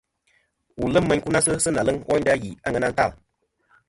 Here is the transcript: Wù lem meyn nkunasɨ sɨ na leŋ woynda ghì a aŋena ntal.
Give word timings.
Wù 0.77 0.85
lem 0.93 1.05
meyn 1.07 1.19
nkunasɨ 1.21 1.51
sɨ 1.63 1.69
na 1.73 1.81
leŋ 1.87 1.97
woynda 2.07 2.33
ghì 2.41 2.49
a 2.55 2.59
aŋena 2.67 2.87
ntal. 2.91 3.11